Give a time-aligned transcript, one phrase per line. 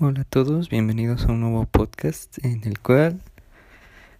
[0.00, 3.20] Hola a todos, bienvenidos a un nuevo podcast en el cual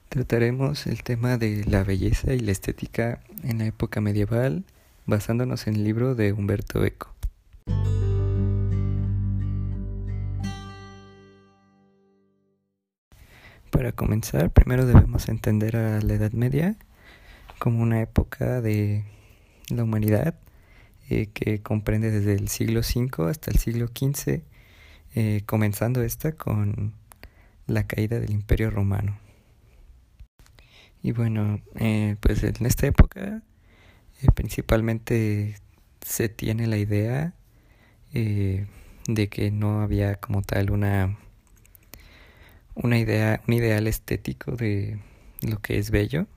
[0.09, 4.63] trataremos el tema de la belleza y la estética en la época medieval
[5.05, 7.13] basándonos en el libro de Humberto Eco.
[13.71, 16.77] Para comenzar, primero debemos entender a la Edad Media
[17.59, 19.03] como una época de
[19.71, 20.37] la humanidad
[21.11, 24.54] eh, que comprende desde el siglo V hasta el siglo XV
[25.17, 26.93] eh, comenzando esta con
[27.69, 29.17] la caída del Imperio Romano.
[31.03, 33.43] Y bueno, eh, pues en esta época
[34.23, 35.57] eh, principalmente
[36.01, 37.35] se tiene la idea
[38.13, 41.19] de que no había como tal una
[42.75, 45.01] una idea un ideal estético de
[45.43, 46.29] lo que es bello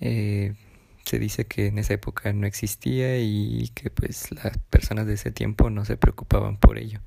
[0.00, 5.30] se dice que en esa época no existía y que pues las personas de ese
[5.30, 7.00] tiempo no se preocupaban por ello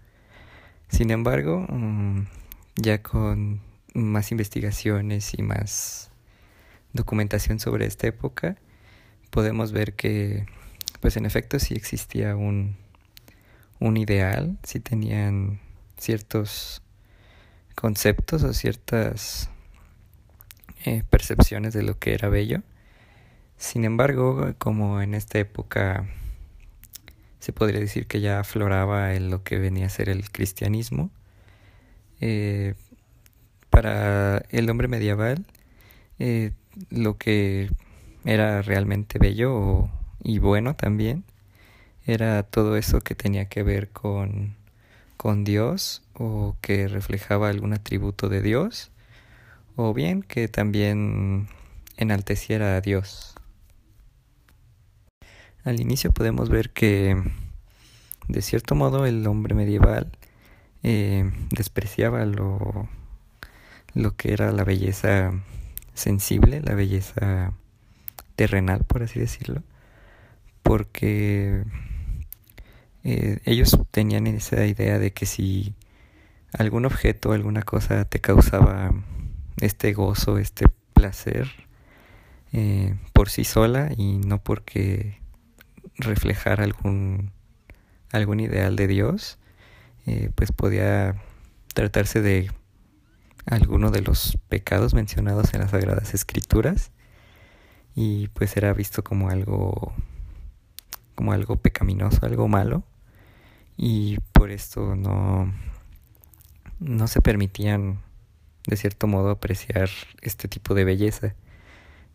[0.93, 2.27] sin embargo, mm,
[2.75, 3.61] ya con
[3.95, 6.12] más investigaciones y más
[6.93, 8.57] documentación sobre esta época,
[9.31, 10.45] podemos ver que,
[11.01, 12.77] pues en efecto, sí existía un,
[13.79, 15.59] un ideal, sí tenían
[15.98, 16.84] ciertos
[17.73, 19.49] conceptos o ciertas
[20.85, 22.62] eh, percepciones de lo que era bello.
[23.57, 26.07] Sin embargo, como en esta época
[27.44, 31.12] se podría decir que ya afloraba en lo que venía a ser el cristianismo.
[32.22, 32.74] Eh,
[33.70, 35.46] para el hombre medieval,
[36.20, 36.52] eh,
[36.90, 37.70] lo que
[38.24, 39.90] era realmente bello
[40.24, 41.26] y bueno también
[42.05, 44.55] era todo eso que tenía que ver con,
[45.18, 48.90] con Dios o que reflejaba algún atributo de Dios
[49.76, 51.49] o bien que también
[51.98, 53.32] enalteciera a Dios.
[55.63, 57.15] Al inicio podemos ver que
[58.27, 60.11] de cierto modo el hombre medieval
[60.83, 62.89] eh, despreciaba lo,
[63.93, 65.31] lo que era la belleza
[65.94, 67.53] sensible, la belleza
[68.35, 69.63] terrenal, por así decirlo,
[70.63, 71.63] porque
[73.03, 75.75] eh, ellos tenían esa idea de que si
[76.57, 78.94] algún objeto, alguna cosa te causaba
[79.62, 81.50] este gozo, este placer
[82.52, 85.22] eh, por sí sola y no porque
[85.98, 87.31] reflejar algún,
[88.12, 89.38] algún ideal de Dios,
[90.06, 91.16] eh, pues podía
[91.74, 92.52] tratarse de
[93.46, 96.92] alguno de los pecados mencionados en las Sagradas Escrituras
[97.96, 99.94] y pues era visto como algo
[101.16, 102.84] como algo pecaminoso, algo malo
[103.78, 105.53] y por esto no
[106.80, 108.00] no se permitían
[108.68, 109.90] de cierto modo apreciar
[110.22, 111.36] este tipo de belleza.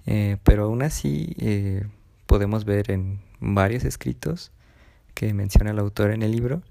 [0.07, 1.87] Eh, pero aún así eh,
[2.27, 4.53] podemos ver en varios escritos
[5.15, 6.63] que menciona el autor en el libro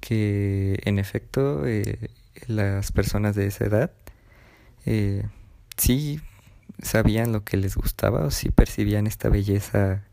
[0.00, 2.10] que en efecto eh,
[2.46, 3.90] las personas de esa edad
[4.84, 5.26] eh,
[5.76, 6.20] sí
[6.82, 10.04] sabían lo que les gustaba o sí percibían esta belleza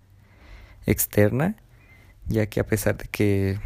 [0.85, 1.55] externa
[2.27, 3.59] ya que a pesar de que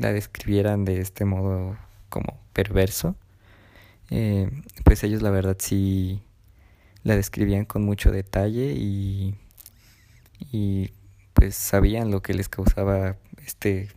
[0.00, 1.76] la describieran de este modo
[2.08, 3.16] como perverso
[4.10, 4.50] eh,
[4.84, 6.22] pues ellos la verdad sí
[7.04, 9.34] la describían con mucho detalle y
[10.52, 10.90] y
[11.38, 13.16] pues sabían lo que les causaba
[13.46, 13.88] este,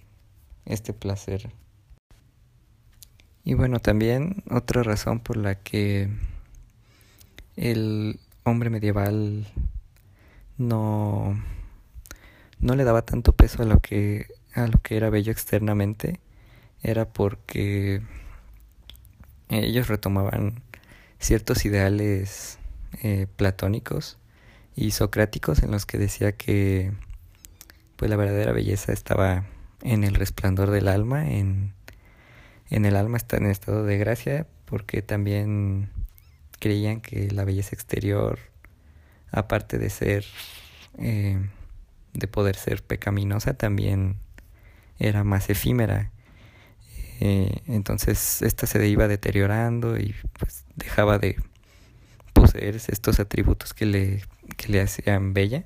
[0.66, 1.52] este placer.
[3.44, 6.07] Y bueno, también otra razón por la que
[7.56, 9.47] el hombre medieval
[10.59, 11.44] no,
[12.59, 16.19] no le daba tanto peso a lo que a lo que era bello externamente
[16.84, 18.01] era porque
[19.50, 20.62] ellos retomaban
[21.19, 22.59] ciertos ideales
[23.01, 24.18] eh, platónicos
[24.75, 26.91] y socráticos en los que decía que
[28.01, 29.44] pues la verdadera belleza estaba
[29.84, 31.75] en el resplandor del alma, en,
[32.72, 35.88] en el alma está en estado de gracia, porque también
[36.57, 38.39] creían que la belleza exterior,
[39.31, 40.25] aparte de ser,
[40.97, 41.47] eh,
[42.13, 44.18] de poder ser pecaminosa, también
[44.97, 46.09] era más efímera.
[47.19, 51.36] Eh, entonces esta se iba deteriorando y pues dejaba de
[52.33, 54.24] poseer estos atributos que le
[54.57, 55.65] que le hacían bella,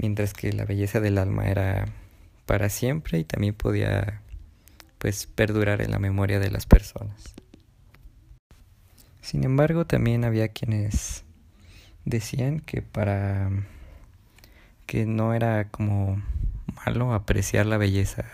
[0.00, 1.86] mientras que la belleza del alma era
[2.46, 4.22] para siempre y también podía
[4.98, 7.34] pues perdurar en la memoria de las personas.
[9.20, 11.24] Sin embargo, también había quienes
[12.04, 13.50] decían que para
[14.86, 16.20] que no era como
[16.86, 18.24] malo apreciar la belleza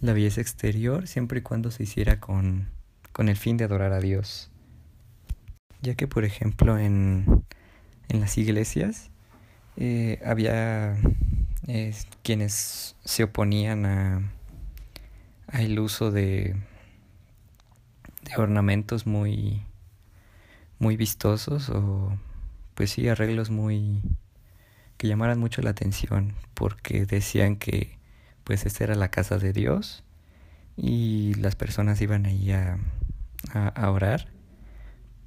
[0.00, 2.70] la belleza exterior siempre y cuando se hiciera con,
[3.12, 4.50] con el fin de adorar a Dios.
[5.82, 7.44] Ya que por ejemplo en
[8.08, 9.10] en las iglesias
[9.76, 10.96] eh, había
[12.22, 14.32] quienes se oponían a,
[15.52, 16.56] el uso de,
[18.36, 19.62] ornamentos muy
[20.80, 22.18] muy vistosos o
[22.74, 24.02] pues sí arreglos muy
[24.96, 27.96] que llamaran mucho la atención porque decían que
[28.42, 30.02] pues esta era la casa de Dios
[30.76, 32.78] y las personas iban ahí a,
[33.52, 34.28] a, orar.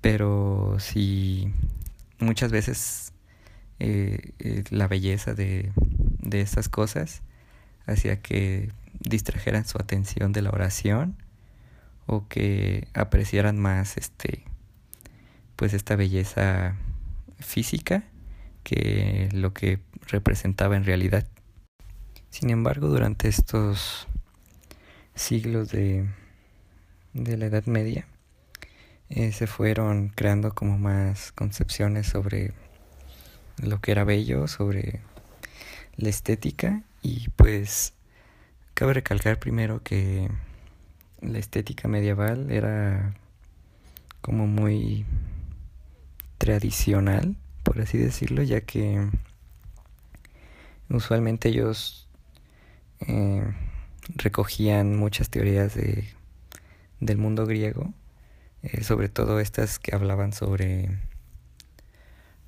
[0.01, 1.51] Pero si
[2.19, 3.13] muchas veces
[3.79, 5.71] eh, eh, la belleza de,
[6.19, 7.21] de estas cosas
[7.85, 11.15] hacía que distrajeran su atención de la oración
[12.05, 14.43] o que apreciaran más este
[15.55, 16.75] pues esta belleza
[17.39, 18.03] física
[18.63, 21.27] que lo que representaba en realidad.
[22.29, 24.07] Sin embargo, durante estos
[25.15, 26.05] siglos de,
[27.13, 28.05] de la Edad Media,
[29.09, 32.53] eh, se fueron creando como más concepciones sobre
[33.57, 35.01] lo que era bello, sobre
[35.95, 36.83] la estética.
[37.01, 37.93] Y pues
[38.73, 40.29] cabe recalcar primero que
[41.21, 43.13] la estética medieval era
[44.21, 45.05] como muy
[46.37, 49.09] tradicional, por así decirlo, ya que
[50.89, 52.07] usualmente ellos
[53.01, 53.43] eh,
[54.15, 56.07] recogían muchas teorías de,
[56.99, 57.93] del mundo griego,
[58.63, 60.99] eh, sobre todo estas que hablaban sobre,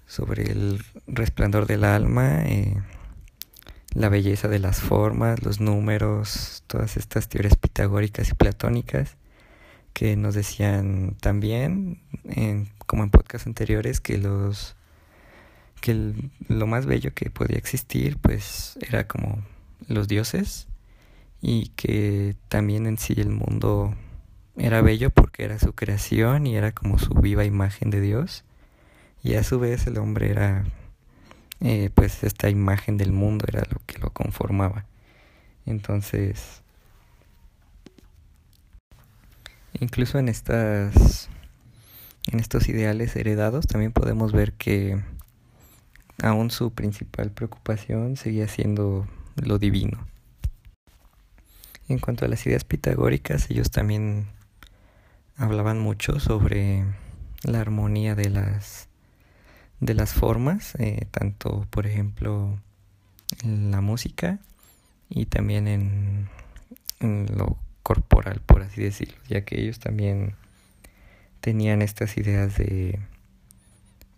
[0.09, 2.75] sobre el resplandor del alma, eh,
[3.93, 9.17] la belleza de las formas, los números, todas estas teorías pitagóricas y platónicas
[9.93, 12.01] que nos decían también,
[12.87, 14.75] como en podcasts anteriores, que los
[15.79, 16.13] que
[16.47, 19.41] lo más bello que podía existir pues era como
[19.87, 20.67] los dioses
[21.41, 23.95] y que también en sí el mundo
[24.57, 28.43] era bello porque era su creación y era como su viva imagen de Dios
[29.23, 30.65] y a su vez el hombre era
[31.61, 34.85] eh, pues esta imagen del mundo era lo que lo conformaba
[35.65, 36.61] entonces
[39.79, 41.29] incluso en estas
[42.31, 45.01] en estos ideales heredados también podemos ver que
[46.21, 50.07] aún su principal preocupación seguía siendo lo divino.
[51.87, 54.27] En cuanto a las ideas pitagóricas, ellos también
[55.37, 56.85] hablaban mucho sobre
[57.43, 58.88] la armonía de las
[59.79, 62.59] de las formas, eh, tanto por ejemplo
[63.43, 64.39] en la música
[65.09, 66.29] y también en,
[67.35, 70.35] lo corporal, por así decirlo, ya que ellos también
[71.39, 72.99] tenían estas ideas de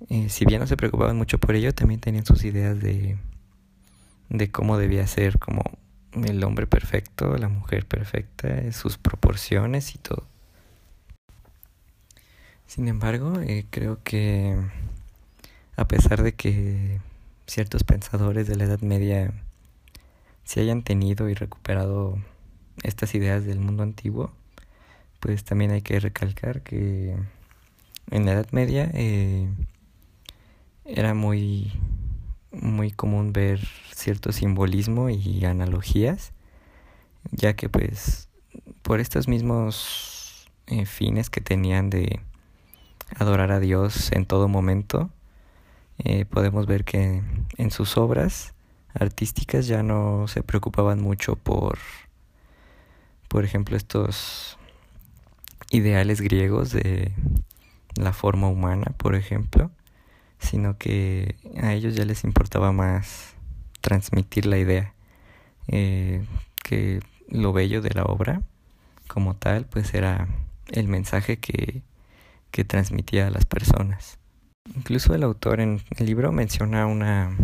[0.10, 3.18] eh, si bien no se preocupaban mucho por ello, también tenían sus ideas de,
[4.30, 5.64] de cómo debía ser como
[6.14, 10.26] el hombre perfecto, la mujer perfecta, sus proporciones y todo.
[12.68, 14.58] Sin embargo, eh, creo que
[15.82, 17.00] a pesar de que
[17.48, 19.34] ciertos pensadores de la Edad Media
[20.44, 22.20] se hayan tenido y recuperado
[22.84, 24.32] estas ideas del mundo antiguo,
[25.20, 27.16] pues también hay que recalcar que
[28.12, 29.50] en la Edad Media eh,
[30.86, 31.72] era muy,
[32.52, 33.60] muy común ver
[33.96, 36.32] cierto simbolismo y analogías,
[37.32, 38.30] ya que pues
[38.84, 42.20] por estos mismos eh, fines que tenían de
[43.16, 45.10] adorar a Dios en todo momento,
[46.04, 47.22] eh, podemos ver que
[47.58, 48.54] en sus obras
[48.94, 51.78] artísticas ya no se preocupaban mucho por,
[53.28, 54.58] por ejemplo, estos
[55.70, 57.12] ideales griegos de
[57.96, 59.72] la forma humana, por ejemplo,
[60.40, 63.36] sino que a ellos ya les importaba más
[63.82, 64.94] transmitir la idea,
[65.68, 66.26] eh,
[66.64, 68.42] que lo bello de la obra
[69.08, 70.28] como tal pues era
[70.72, 71.84] el mensaje que,
[72.50, 74.21] que transmitía a las personas.
[74.76, 77.36] Incluso el autor en el libro menciona una,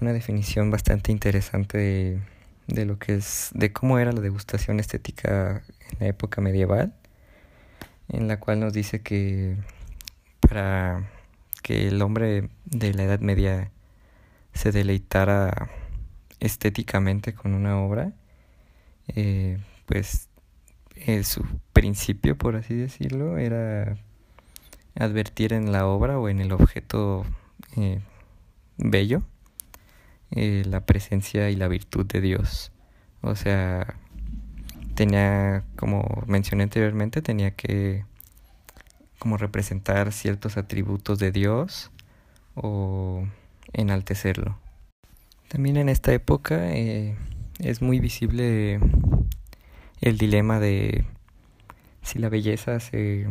[0.00, 2.20] una definición bastante interesante de,
[2.66, 6.94] de lo que es, de cómo era la degustación estética en la época medieval,
[8.08, 9.56] en la cual nos dice que
[10.40, 11.10] para
[11.62, 13.70] que el hombre de la Edad Media
[14.52, 15.70] se deleitara
[16.40, 18.12] estéticamente con una obra,
[19.08, 20.28] eh, pues
[20.94, 23.96] eh, su principio, por así decirlo, era
[24.96, 27.24] advertir en la obra o en el objeto
[27.76, 28.00] eh,
[28.76, 29.22] bello
[30.34, 32.72] la presencia y la virtud de Dios.
[33.20, 33.94] O sea,
[34.94, 38.04] tenía, como mencioné anteriormente, tenía que
[39.18, 41.90] como representar ciertos atributos de Dios
[42.54, 43.24] o
[43.72, 44.58] enaltecerlo.
[45.48, 47.16] También en esta época eh,
[47.58, 48.80] es muy visible
[50.00, 51.04] el dilema de
[52.02, 53.28] si la belleza se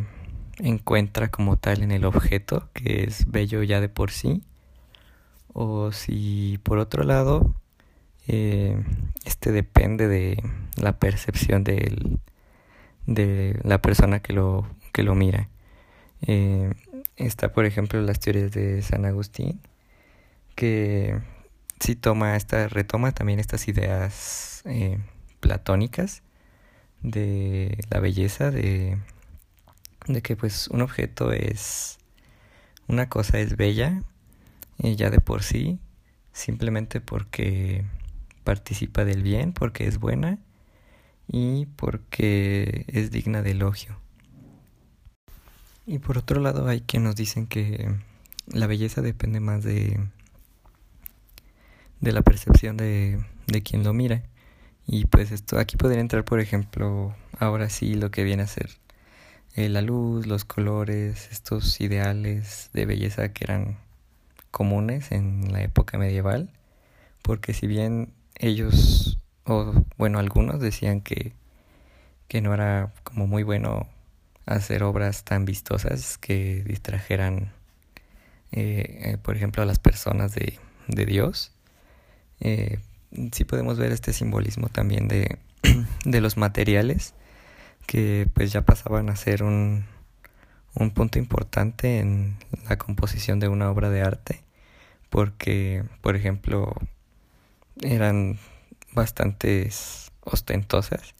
[0.58, 4.42] encuentra como tal en el objeto, que es bello ya de por sí,
[5.52, 7.54] o si por otro lado
[8.26, 8.82] eh,
[9.24, 10.42] este depende de
[10.76, 12.08] la percepción de
[13.62, 15.48] la persona que lo, que lo mira.
[16.26, 16.72] Eh,
[17.16, 19.60] está, por ejemplo, las teorías de San Agustín,
[20.54, 21.20] que
[21.80, 24.98] sí toma esta, retoma también estas ideas eh,
[25.40, 26.22] platónicas
[27.02, 28.98] de la belleza, de,
[30.06, 31.98] de que pues un objeto es,
[32.88, 34.02] una cosa es bella,
[34.78, 35.78] ya de por sí,
[36.32, 37.84] simplemente porque
[38.44, 40.38] participa del bien, porque es buena
[41.28, 43.98] y porque es digna de elogio.
[45.86, 47.94] Y por otro lado hay quienes nos dicen que
[48.46, 50.00] la belleza depende más de,
[52.00, 54.22] de la percepción de, de quien lo mira.
[54.86, 58.83] Y pues esto aquí podría entrar, por ejemplo, ahora sí lo que viene a ser
[59.54, 63.78] eh, la luz, los colores, estos ideales de belleza que eran
[64.50, 66.50] comunes en la época medieval,
[67.22, 71.32] porque si bien ellos, o bueno, algunos decían que,
[72.28, 73.88] que no era como muy bueno
[74.46, 77.52] hacer obras tan vistosas que distrajeran,
[78.52, 80.58] eh, eh, por ejemplo, a las personas de,
[80.88, 81.52] de Dios.
[82.40, 82.78] Eh,
[83.32, 85.38] sí podemos ver este simbolismo también de,
[86.04, 87.14] de los materiales
[87.86, 89.84] que pues ya pasaban a ser un,
[90.74, 92.36] un punto importante en
[92.68, 94.44] la composición de una obra de arte
[95.14, 96.74] porque por ejemplo
[97.82, 98.38] eran
[98.92, 99.70] bastante
[100.22, 101.14] ostentosas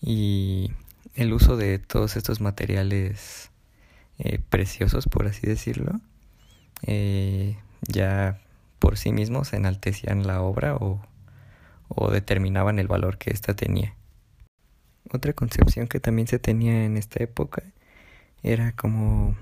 [0.00, 0.72] y
[1.14, 3.50] el uso de todos estos materiales
[4.18, 6.00] eh, preciosos, por así decirlo,
[6.82, 8.40] eh, ya
[8.78, 11.00] por sí mismos enaltecían la obra o,
[11.88, 13.94] o determinaban el valor que ésta tenía.
[15.10, 17.62] Otra concepción que también se tenía en esta época
[18.42, 19.36] era como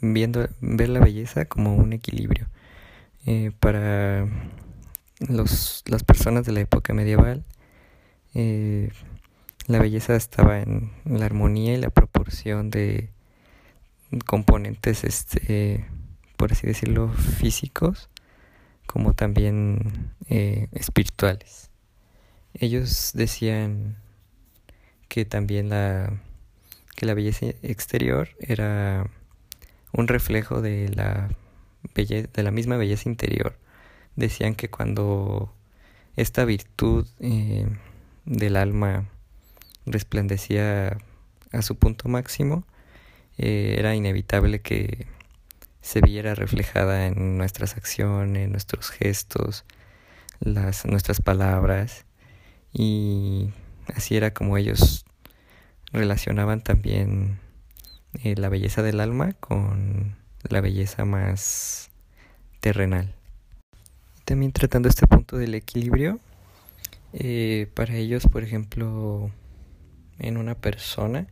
[0.00, 2.48] viendo ver la belleza como un equilibrio.
[3.26, 4.26] Eh, para
[5.20, 7.44] los, las personas de la época medieval,
[8.34, 8.90] eh,
[9.66, 13.10] la belleza estaba en la armonía y la proporción de
[14.24, 15.84] componentes, este,
[16.36, 18.08] por así decirlo, físicos,
[18.86, 21.70] como también eh, espirituales.
[22.54, 23.98] Ellos decían
[25.08, 26.20] que también la,
[26.94, 29.10] que la belleza exterior era
[29.92, 31.30] un reflejo de la,
[31.94, 33.56] de la misma belleza interior.
[34.16, 35.54] Decían que cuando
[36.16, 37.66] esta virtud eh,
[38.24, 39.08] del alma
[39.86, 40.98] resplandecía
[41.52, 42.64] a su punto máximo,
[43.38, 45.06] eh, era inevitable que
[45.80, 49.64] se viera reflejada en nuestras acciones, nuestros gestos,
[50.40, 52.04] las, nuestras palabras
[52.72, 53.50] y
[53.94, 55.04] así era como ellos
[55.92, 57.38] relacionaban también
[58.22, 60.16] eh, la belleza del alma con
[60.48, 61.90] la belleza más
[62.60, 63.14] terrenal.
[64.24, 66.20] También tratando este punto del equilibrio,
[67.12, 69.30] eh, para ellos, por ejemplo,
[70.18, 71.26] en una persona,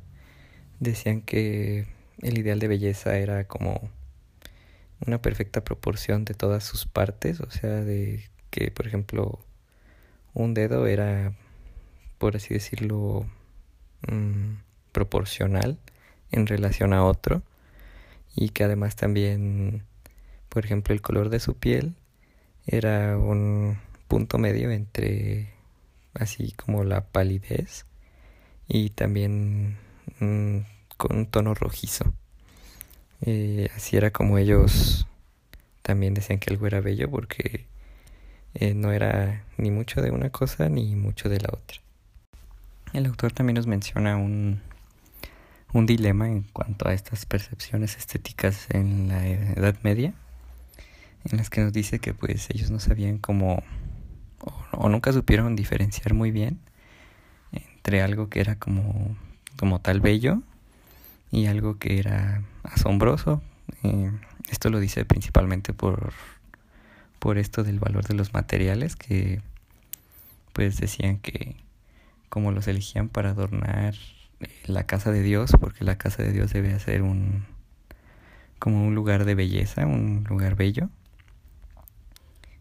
[0.81, 1.87] decían que
[2.23, 3.91] el ideal de belleza era como
[5.07, 9.41] una perfecta proporción de todas sus partes, o sea, de que, por ejemplo,
[10.33, 11.35] un dedo era,
[12.19, 13.27] por así decirlo,
[14.09, 14.55] mm,
[14.93, 15.79] proporcional
[16.33, 17.43] en relación a otro,
[18.35, 19.85] y que además también,
[20.49, 21.95] por ejemplo, el color de su piel
[22.67, 25.51] era un punto medio entre
[26.15, 27.87] así como la palidez
[28.69, 29.77] y también
[30.21, 30.59] mm,
[30.97, 32.13] con un tono rojizo.
[33.23, 35.07] Eh, así era como ellos
[35.83, 37.67] también decían que algo era bello porque
[38.55, 41.86] eh, no era ni mucho de una cosa ni mucho de la otra.
[42.93, 44.61] El autor también nos menciona un,
[45.73, 50.15] un dilema en cuanto a estas percepciones estéticas en la Edad Media,
[51.31, 53.63] en las que nos dice que pues ellos no sabían cómo
[54.73, 56.61] o nunca supieron diferenciar muy bien
[57.53, 59.17] entre algo que era como,
[59.57, 60.43] como tal bello
[61.31, 63.43] y algo que era asombroso.
[63.83, 64.13] Eh,
[64.51, 66.13] esto lo dice principalmente por,
[67.19, 69.41] por esto del valor de los materiales que
[70.53, 71.57] pues decían que
[72.37, 73.95] como los elegían para adornar
[74.41, 77.47] eh, la casa de Dios, porque la casa de Dios debe ser un
[78.59, 80.91] como un lugar de belleza, un lugar bello.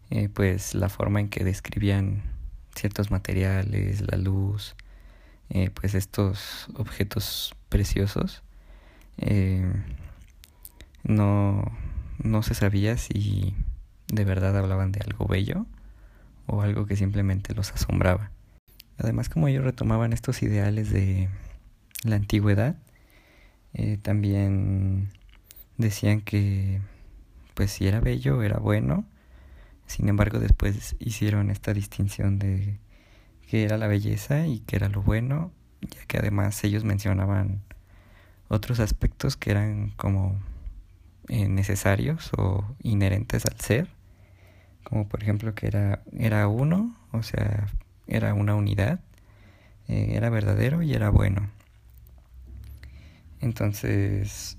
[0.08, 2.22] Eh, pues la forma en que describían
[2.74, 4.76] ciertos materiales, la luz,
[5.50, 8.42] eh, pues estos objetos preciosos
[9.18, 9.70] eh,
[11.02, 11.70] no,
[12.24, 13.54] no se sabía si
[14.08, 15.66] de verdad hablaban de algo bello
[16.46, 18.30] o algo que simplemente los asombraba.
[18.98, 21.28] Además, como ellos retomaban estos ideales de
[22.04, 22.76] la antigüedad,
[23.74, 25.10] eh, también
[25.76, 26.80] decían que
[27.54, 29.04] pues si era bello era bueno,
[29.86, 32.78] sin embargo después hicieron esta distinción de
[33.48, 37.62] qué era la belleza y qué era lo bueno ya que además ellos mencionaban
[38.48, 40.38] otros aspectos que eran como
[41.28, 43.88] eh, necesarios o inherentes al ser,
[44.84, 47.66] como por ejemplo que era, era uno, o sea,
[48.06, 49.00] era una unidad,
[49.88, 51.50] eh, era verdadero y era bueno.
[53.40, 54.58] Entonces,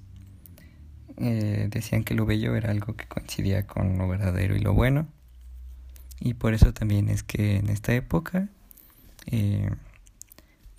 [1.18, 5.08] eh, decían que lo bello era algo que coincidía con lo verdadero y lo bueno.
[6.20, 8.50] Y por eso también es que en esta época
[9.28, 9.70] eh,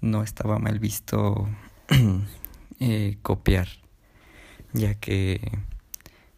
[0.01, 1.49] no estaba mal visto
[3.23, 3.69] copiar,
[4.73, 5.41] ya que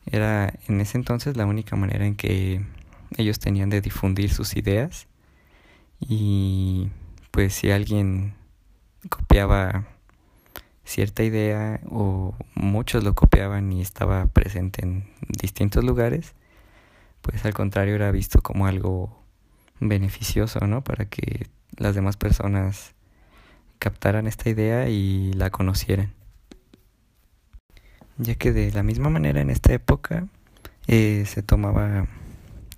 [0.06, 2.64] era en ese entonces la única manera en que
[3.16, 5.06] ellos tenían de difundir sus ideas
[6.00, 6.90] y
[7.30, 8.34] pues si alguien
[9.08, 9.86] copiaba
[10.84, 16.34] cierta idea o muchos lo copiaban y estaba presente en distintos lugares,
[17.22, 19.22] pues al contrario era visto como algo
[19.78, 20.82] beneficioso, ¿no?
[20.82, 22.94] Para que las demás personas
[23.78, 26.12] captaran esta idea y la conocieran.
[28.18, 30.26] Ya que de la misma manera en esta época
[30.86, 32.06] eh, se tomaba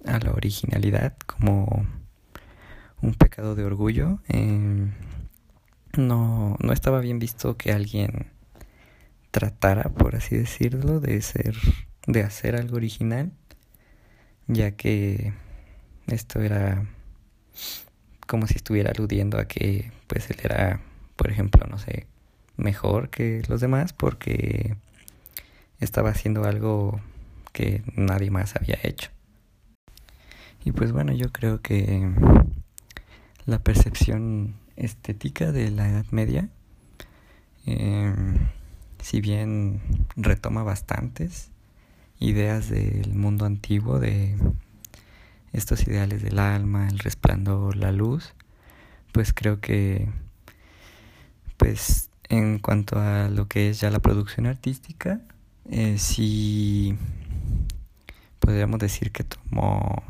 [0.04, 1.86] a la originalidad como
[3.02, 4.20] un pecado de orgullo.
[4.28, 4.90] Eh,
[5.98, 8.30] no, no estaba bien visto que alguien
[9.30, 11.56] tratara, por así decirlo, de ser,
[12.06, 13.32] de hacer algo original,
[14.46, 15.34] ya que
[16.06, 16.86] esto era
[18.26, 20.80] como si estuviera aludiendo a que pues él era,
[21.16, 22.06] por ejemplo, no sé,
[22.56, 24.76] mejor que los demás porque
[25.80, 27.00] estaba haciendo algo
[27.52, 29.10] que nadie más había hecho.
[30.64, 32.08] Y pues bueno, yo creo que
[33.46, 36.48] la percepción estética de la Edad Media,
[37.66, 38.48] em,
[39.00, 39.80] si bien
[40.16, 41.50] retoma bastantes
[42.18, 44.36] ideas del mundo antiguo, de
[45.52, 48.34] estos ideales del alma, el resplandor, la luz,
[49.12, 50.08] pues creo que
[51.56, 55.20] pues en cuanto a lo que es ya la producción artística,
[55.70, 56.96] eh, sí
[58.38, 60.02] podríamos decir que tomó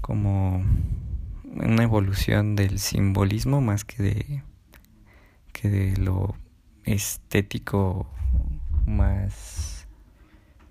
[0.00, 0.64] como
[1.54, 4.42] una evolución del simbolismo más que de
[5.52, 6.34] que de lo
[6.84, 8.10] estético
[8.86, 9.86] más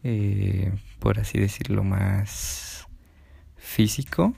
[0.03, 2.87] eh, por así decirlo más
[3.57, 4.33] físico.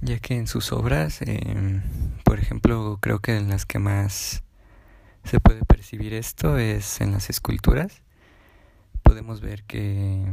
[0.00, 1.82] Ya que en sus obras em,
[2.24, 4.42] por ejemplo creo que en las que más
[5.24, 8.02] se puede percibir esto es en las esculturas.
[9.02, 10.24] Podemos ver que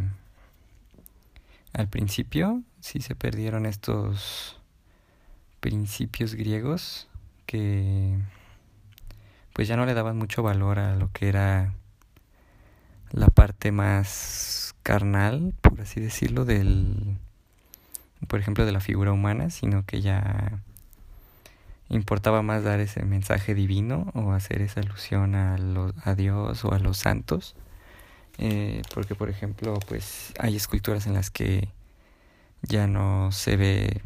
[1.77, 4.59] al principio sí se perdieron estos
[5.59, 7.07] principios griegos
[7.45, 8.17] que
[9.53, 11.73] pues ya no le daban mucho valor a lo que era
[13.11, 17.17] la parte más carnal, por así decirlo, del
[18.27, 20.59] por ejemplo de la figura humana, sino que ya
[21.89, 25.57] importaba más dar ese mensaje divino o hacer esa alusión a,
[26.03, 27.55] a Dios o a los santos.
[28.39, 31.69] Eh, porque por ejemplo pues hay esculturas en las que
[32.61, 34.01] ya no se ve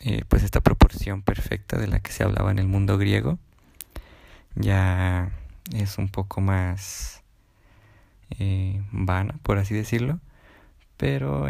[0.00, 3.38] eh, pues esta proporción perfecta de la que se hablaba en el mundo griego.
[4.54, 5.30] Ya
[5.74, 7.22] es un poco más
[8.38, 10.20] eh, vana por así decirlo.
[10.96, 11.46] Pero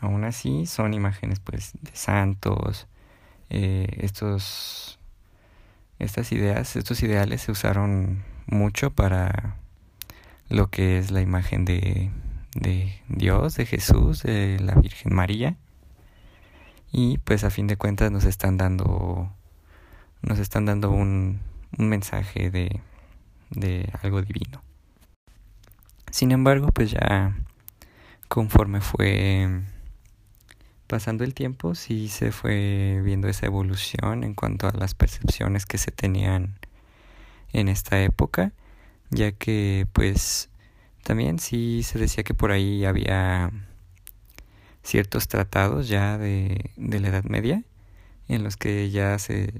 [0.00, 2.86] aún así son imágenes pues de santos.
[3.50, 4.98] Estos
[5.98, 9.59] estas ideas estos ideales se usaron mucho para
[10.50, 12.10] lo que es la imagen de,
[12.54, 15.56] de Dios, de Jesús, de la Virgen María.
[16.92, 19.32] Y pues a fin de cuentas nos están dando
[20.22, 21.40] nos están dando un,
[21.78, 22.80] un mensaje de,
[23.50, 24.62] de algo divino.
[26.10, 27.34] Sin embargo, pues ya
[28.28, 29.62] conforme fue
[30.88, 35.78] pasando el tiempo, sí se fue viendo esa evolución en cuanto a las percepciones que
[35.78, 36.58] se tenían
[37.52, 38.52] en esta época
[39.10, 40.50] ya que pues
[41.02, 43.50] también sí se decía que por ahí había
[44.82, 47.64] ciertos tratados ya de, de la Edad Media
[48.28, 49.52] en los que ya se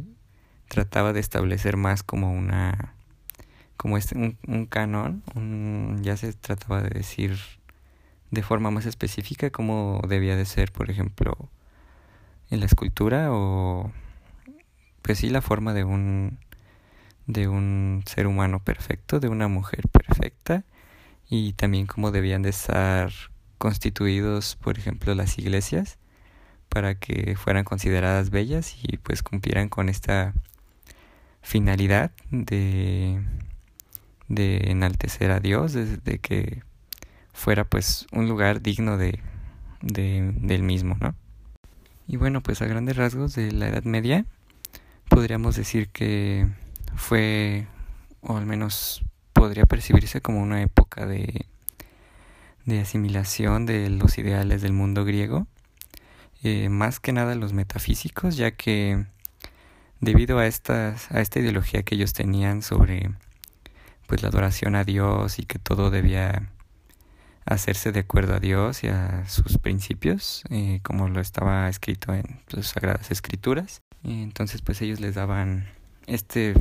[0.69, 2.95] trataba de establecer más como una
[3.77, 7.39] como este un, un canon un, ya se trataba de decir
[8.31, 11.51] de forma más específica cómo debía de ser por ejemplo
[12.51, 13.91] en la escultura o
[15.03, 16.39] pues sí la forma de un
[17.33, 20.65] de un ser humano perfecto, de una mujer perfecta
[21.29, 23.13] y también cómo debían de estar
[23.59, 25.99] constituidos, por ejemplo, las iglesias
[26.69, 30.33] para que fueran consideradas bellas y pues cumplieran con esta
[31.43, 33.21] finalidad de,
[34.29, 36.63] de enaltecer a Dios, de, que
[37.33, 39.21] fuera pues un lugar digno de,
[39.83, 41.15] de, del mismo, ¿no?
[42.07, 44.25] Y bueno, pues a grandes rasgos de la Edad Media,
[45.09, 46.49] podríamos decir que
[47.01, 47.67] fue,
[48.21, 51.47] o al menos podría percibirse como una época de,
[52.67, 55.47] de asimilación de los ideales del mundo griego,
[56.43, 59.07] eh, más que nada los metafísicos, ya que
[60.01, 63.11] debido a, estas, a esta ideología que ellos tenían sobre
[64.07, 66.51] pues la adoración a Dios y que todo debía
[67.47, 72.41] hacerse de acuerdo a Dios y a sus principios, eh, como lo estaba escrito en
[72.51, 73.83] las Sagradas Escrituras.
[74.03, 75.69] Y entonces pues ellos les daban
[76.07, 76.55] este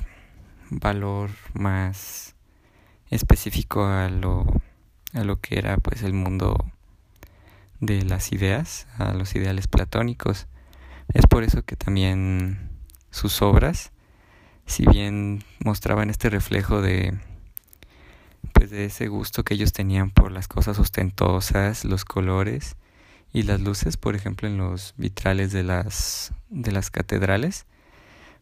[0.69, 2.35] valor más
[3.09, 4.45] específico a lo,
[5.13, 6.71] a lo que era pues el mundo
[7.79, 10.47] de las ideas, a los ideales platónicos.
[11.13, 12.69] Es por eso que también
[13.09, 13.91] sus obras,
[14.65, 17.17] si bien mostraban este reflejo de
[18.53, 22.75] pues de ese gusto que ellos tenían por las cosas ostentosas, los colores
[23.33, 27.65] y las luces, por ejemplo, en los vitrales de las de las catedrales,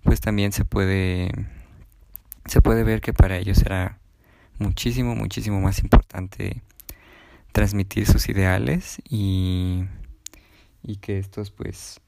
[0.04, 1.32] pues también se puede
[2.48, 4.00] se puede ver que para ellos era
[4.60, 6.64] muchísimo muchísimo más importante
[7.52, 9.86] transmitir sus ideales y
[10.84, 12.00] y que estos pues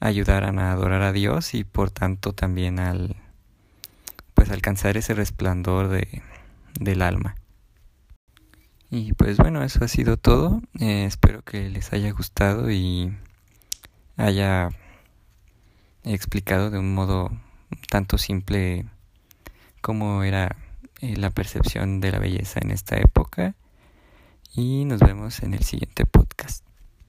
[0.00, 3.16] ayudaran a adorar a Dios y por tanto también al
[4.34, 6.22] pues alcanzar ese resplandor de,
[6.78, 7.36] del alma.
[8.90, 10.60] Y pues bueno, eso ha sido todo.
[10.78, 13.16] Eh, espero que les haya gustado y
[14.16, 14.68] haya
[16.04, 17.30] explicado de un modo
[17.88, 18.86] tanto simple
[19.80, 20.56] cómo era
[21.00, 23.54] eh, la percepción de la belleza en esta época.
[24.54, 26.65] Y nos vemos en el siguiente podcast.